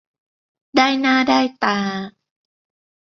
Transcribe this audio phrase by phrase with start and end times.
[0.75, 1.77] ได้หน้าได้ตา